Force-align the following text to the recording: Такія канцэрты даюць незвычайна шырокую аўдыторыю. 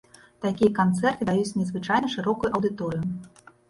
Такія 0.45 0.71
канцэрты 0.79 1.29
даюць 1.31 1.55
незвычайна 1.61 2.13
шырокую 2.17 2.55
аўдыторыю. 2.55 3.03